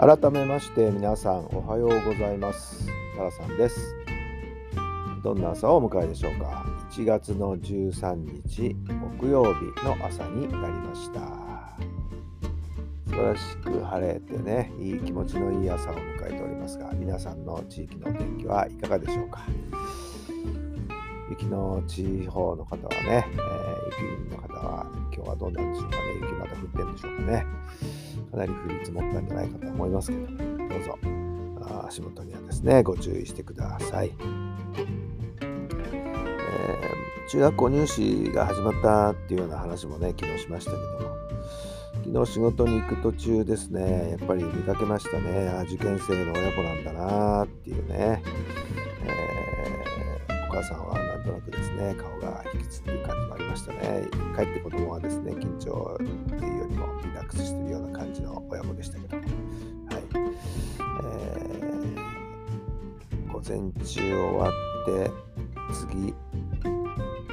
[0.00, 2.86] 改めまして皆さんおはようございます。
[3.18, 3.94] 奈良さんです。
[5.22, 6.64] どんな朝をお迎えでしょうか。
[6.90, 8.74] 1月の13日
[9.18, 11.20] 木曜日の朝になりました。
[13.08, 19.44] 素晴らしく晴れてねいい気持ちのいい朝を迎えておりますが皆さんの地域の天気はいかがでしょうか。
[21.28, 27.59] 雪の地方の方はね、えー、雪の方は今日はどうなんでしょうかね雪まだ降ってるんでしょうかね。
[28.30, 30.98] かなり降り積もったんじゃないかと思いますけど、どうぞ。
[31.86, 34.12] 足元にはですね、ご注意してください。
[35.42, 41.16] えー、中学校入試が始まったっていうような話もね、昨日しましたけども、
[42.04, 48.22] 昨日仕事に行く途中ですね、やっぱり見かけましたね、あ受験生の親子なんだなっていうね、
[49.04, 54.08] えー、お母さんはなんとなくですね、顔が引きつっていう感じもありましたね。
[54.36, 56.06] 帰って子供はですね、緊張っ
[56.38, 64.52] ていうよりもリラックスしてるような感じの親子でしたけど、はいえー、午前中終わっ
[64.86, 65.10] て
[65.74, 66.14] 次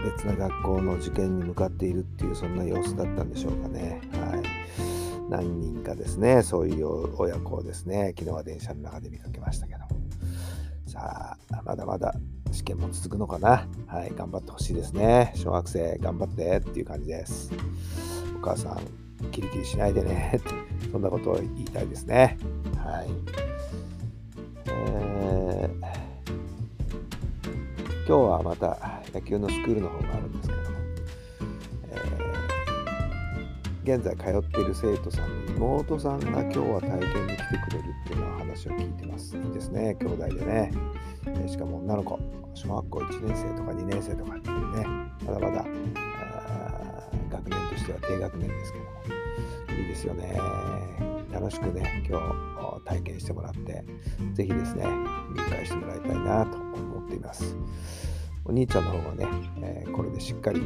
[0.03, 4.01] 別な学校の受験に向かっているっていうそんな様子だったんでしょうかね。
[4.13, 4.67] はい
[5.29, 9.96] 何人かですね、そういう親子をですね、昨日は電車の中で見かけましたけども。
[10.97, 12.15] さあ、まだまだ
[12.51, 13.67] 試験も続くのかな。
[13.85, 15.31] はい、頑張ってほしいですね。
[15.35, 17.51] 小学生、頑張ってっていう感じです。
[18.35, 18.79] お母さん、
[19.29, 20.39] キリキリしないでね、
[20.91, 22.35] そんなことを言いたいですね。
[22.77, 23.09] はい。
[24.65, 25.77] えー、
[28.07, 30.36] 今日はまた野球のスクールの方があるんで
[33.87, 39.37] 現在通っている生徒さんの妹さんが今日は体験に来てくれるっていうような話を聞いてます。
[39.37, 40.73] いいですね、兄弟でね。
[41.45, 42.19] えしかも女の子、
[42.53, 44.85] 小学校1年生とか2年生とかっていうね、
[45.25, 45.65] まだまだ
[47.31, 48.91] 学年としては低学年ですけども、
[49.79, 50.37] いいですよね。
[51.31, 53.85] 楽しくね、今日体験してもらって、
[54.33, 54.83] ぜひですね、
[55.33, 57.55] 理解してもらいたいなと思っています。
[58.43, 59.27] お兄ちゃんの方はね、
[59.61, 60.61] えー、これでしっかり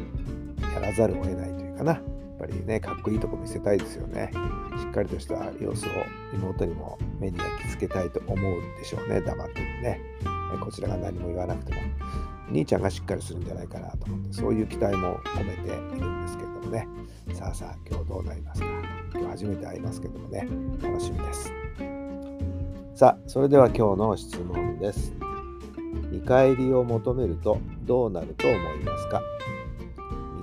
[0.73, 2.01] やらざるを得ないというかな、
[2.41, 4.31] ぱりね、かっこいいとこ見せたいですよね。
[4.79, 5.89] しっかりとした様子を
[6.33, 10.01] 妹にも目に焼き付けたいと思うんでしょうね、黙ってね。
[10.59, 11.81] こちらが何も言わなくても、
[12.49, 16.87] 兄ちゃんがしっかりするんじゃないかなと思って、そういう期待も込めているんですけれどもね。
[17.33, 18.67] さあさあ、今日どうなりますか。
[19.13, 20.47] 今日初めて会いますけどもね、
[20.81, 21.53] 楽しみです。
[22.95, 25.13] さあ、それでは今日の質問です。
[26.11, 29.21] 見返りを求めるとどうなると思いますか？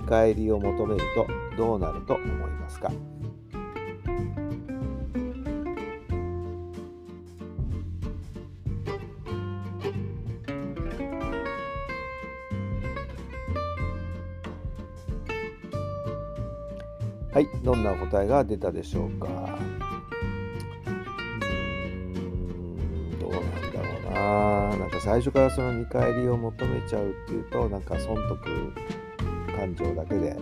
[0.09, 2.91] 返りを求めるとどうなると思いますか？
[17.31, 19.27] はい、どんな答えが出たでしょうか？
[19.27, 19.29] う
[22.09, 23.47] ん、どうなんだ
[23.79, 24.75] ろうな。
[24.75, 28.73] なんか最初からその見返りを求めちゃうっていうと、なんか損得
[29.59, 30.37] 感情だけで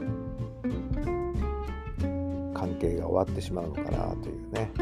[2.53, 4.71] 関係が終わってしまうのかなというね。
[4.77, 4.81] え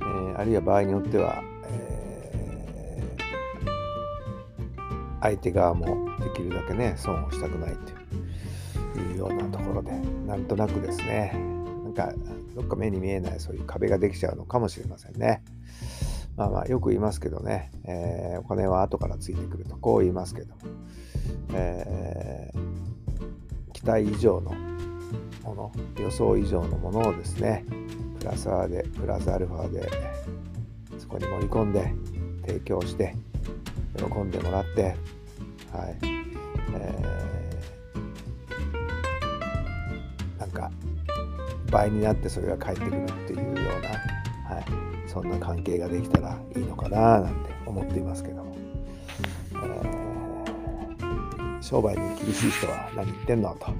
[0.00, 3.20] ー、あるいは場合によっては、えー、
[5.20, 5.86] 相手側も
[6.18, 7.94] できるだけね、損をしたくないという。
[9.16, 9.92] ようなところで
[10.26, 11.32] なんとなくですね
[11.84, 12.12] なんか
[12.54, 15.42] どっか目に見えないそういう壁ができちゃうのかもしれませんね。
[16.36, 20.60] まあまあよく言いますけどね、えー、お金は後からついてくるとこう言いますけども、
[21.54, 22.73] えー、
[23.84, 24.52] 期待以上の
[25.42, 27.64] もの予想以上のものをですね
[28.18, 29.90] プラスアでプラスアルファで
[30.98, 31.94] そこに盛り込んで
[32.46, 33.14] 提供して
[33.96, 34.96] 喜んでもらって
[35.72, 37.14] はい、えー
[41.74, 43.88] 倍になってそれが返ってくるっていうような、
[44.54, 44.64] はい、
[45.08, 48.53] そんな関係ができたらいいのかななんて思っていますけども、
[51.64, 53.72] 商売に厳しい人は何言ってんのと。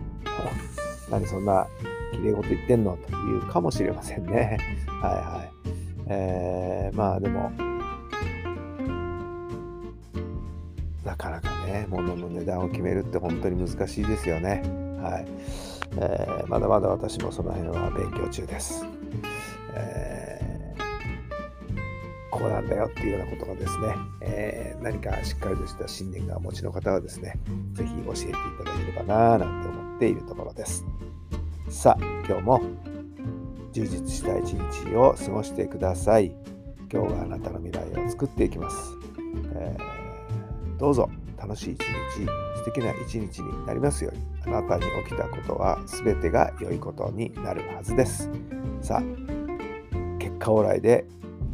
[1.10, 1.66] 何そんな
[2.12, 4.58] きれい事言ってんのというかもしれませんね。
[5.02, 5.50] はいはい。
[6.06, 7.50] えー、まあでも
[11.04, 14.62] なかなかね物の値段を決めるって本当に難しいですよね。
[15.02, 15.26] はい。
[15.98, 18.86] えー、まだまだ私もその辺は勉強中です。
[19.74, 20.43] えー、
[22.34, 27.38] こうなんだよっていうようなことがですね、えー、何かしっかりとした信念がお持ちの方はですね、
[27.74, 30.84] ぜひ教えていただければなぁなんて思っているところです。
[31.68, 32.60] さあ、今日も
[33.72, 36.34] 充実した一日を過ごしてください。
[36.92, 38.76] 今日があなたの未来を作っていきます。
[39.54, 41.08] えー、どうぞ
[41.38, 42.26] 楽しい一日、
[42.56, 48.28] 素敵な一日になりますように、あなたに起きたことは全てが良いことになるはずです。
[48.80, 49.02] さあ、
[50.18, 51.04] 結果オーライで